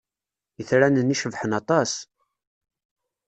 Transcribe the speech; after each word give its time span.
Itran-nni 0.61 1.15
cebḥen 1.21 1.51
aṭas! 1.59 1.91